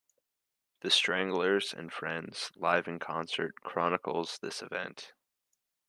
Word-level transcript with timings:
"The 0.79 0.89
Stranglers 0.89 1.73
and 1.75 1.93
Friends: 1.93 2.51
Live 2.55 2.87
in 2.87 2.97
Concert" 2.97 3.61
chronicles 3.61 4.39
this 4.39 4.63
event. 4.63 5.13